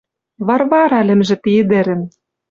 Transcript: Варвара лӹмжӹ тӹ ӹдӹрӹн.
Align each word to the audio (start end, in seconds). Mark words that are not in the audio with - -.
Варвара 0.47 0.99
лӹмжӹ 1.07 1.35
тӹ 1.43 1.51
ӹдӹрӹн. 1.61 2.01